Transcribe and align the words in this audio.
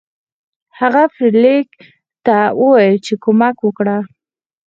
هغه 0.79 1.03
فلیریک 1.15 1.69
ته 2.25 2.37
وویل 2.59 2.95
چې 3.05 3.13
کومک 3.23 3.57
وکړه. 3.61 3.97